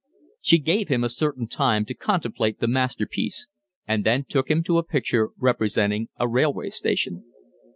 [0.41, 3.47] She gave him a certain time to contemplate the masterpiece
[3.87, 7.25] and then took him to a picture representing a railway station.